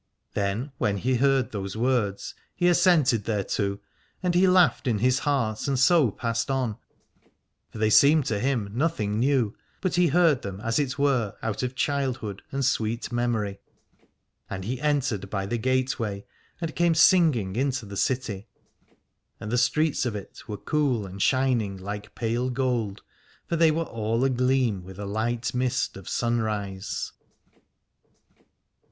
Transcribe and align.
Then 0.33 0.71
when 0.79 0.97
he 0.97 1.17
heard 1.17 1.51
those 1.51 1.77
words 1.77 2.33
he 2.55 2.67
as 2.67 2.79
sented 2.79 3.25
thereto, 3.25 3.77
and 4.23 4.33
he 4.33 4.47
laughed 4.47 4.87
in 4.87 4.97
his 4.97 5.19
heart 5.19 5.67
and 5.67 5.77
so 5.77 6.09
passed 6.09 6.49
on: 6.49 6.77
for 7.69 7.77
they 7.77 7.91
seemed 7.91 8.25
to 8.25 8.39
him 8.39 8.71
nothing 8.73 9.19
new, 9.19 9.55
but 9.79 9.93
he 9.93 10.07
heard 10.07 10.41
them 10.41 10.59
as 10.61 10.79
it 10.79 10.97
were 10.97 11.35
out 11.43 11.61
of 11.61 11.75
childhood 11.75 12.41
and 12.51 12.65
sweet 12.65 13.11
memory. 13.11 13.59
And 14.49 14.65
he 14.65 14.81
entered 14.81 15.29
by 15.29 15.45
the 15.45 15.59
gateway 15.59 16.25
and 16.59 16.75
came 16.75 16.95
singing 16.95 17.55
into 17.55 17.85
the 17.85 17.95
city; 17.95 18.47
and 19.39 19.51
the 19.51 19.55
streets 19.59 20.07
of 20.07 20.15
it 20.15 20.47
were 20.47 20.57
cool 20.57 21.05
and 21.05 21.21
shining 21.21 21.77
like 21.77 22.15
pale 22.15 22.49
gold, 22.49 23.03
for 23.45 23.55
they 23.55 23.69
were 23.69 23.83
all 23.83 24.25
agleam 24.25 24.81
with 24.83 24.97
a 24.97 25.05
light 25.05 25.53
mist 25.53 25.95
of 25.95 26.09
sunrise. 26.09 27.11